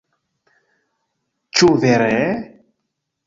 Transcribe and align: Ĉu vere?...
Ĉu 1.59 1.69
vere?... 1.83 2.17